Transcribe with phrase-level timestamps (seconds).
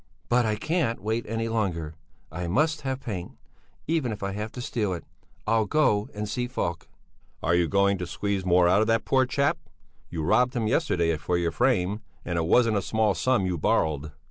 [0.29, 1.93] "But I can't wait any longer.
[2.31, 3.37] I must have paint,
[3.85, 5.03] even if I have to steal it.
[5.45, 6.87] I'll go and see Falk."
[7.43, 9.59] "Are you going to squeeze more out of that poor chap?
[10.09, 12.01] You robbed him yesterday for your frame.
[12.25, 14.11] And it wasn't a small sum you borrowed."